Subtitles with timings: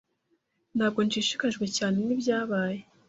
[0.77, 2.79] Ntabwo nshishikajwe cyane nibyabaye.